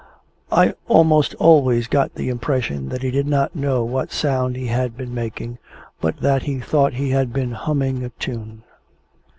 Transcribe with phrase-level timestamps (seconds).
[0.51, 4.97] I almost always got the impression that he did not know what sound he had
[4.97, 5.59] been making,
[5.99, 8.63] but that he thought he had been humming a tune.